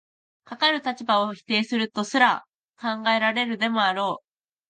[0.45, 2.45] かかる立場を否定するとすら
[2.81, 4.25] 考えられるでもあろう。